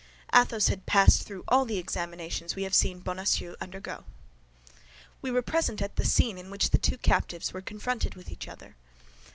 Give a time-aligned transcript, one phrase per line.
[0.33, 4.03] Athos had passed through all the examinations we have seen Bonacieux undergo.
[5.21, 8.47] We were present at the scene in which the two captives were confronted with each
[8.47, 8.75] other.